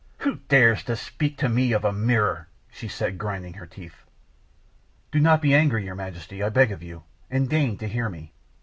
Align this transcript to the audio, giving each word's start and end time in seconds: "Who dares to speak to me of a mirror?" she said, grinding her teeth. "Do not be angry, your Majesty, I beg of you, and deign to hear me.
"Who 0.21 0.37
dares 0.49 0.81
to 0.85 0.95
speak 0.95 1.37
to 1.37 1.47
me 1.47 1.73
of 1.73 1.85
a 1.85 1.93
mirror?" 1.93 2.47
she 2.71 2.87
said, 2.87 3.19
grinding 3.19 3.53
her 3.53 3.67
teeth. 3.67 4.01
"Do 5.11 5.19
not 5.19 5.43
be 5.43 5.53
angry, 5.53 5.85
your 5.85 5.93
Majesty, 5.93 6.41
I 6.41 6.49
beg 6.49 6.71
of 6.71 6.81
you, 6.81 7.03
and 7.29 7.47
deign 7.47 7.77
to 7.77 7.87
hear 7.87 8.09
me. 8.09 8.33